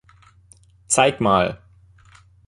[0.87, 1.61] Zeig mal!